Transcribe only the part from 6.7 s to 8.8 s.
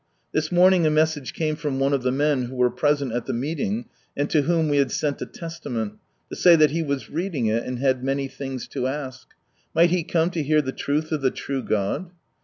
he was reading it, and had many things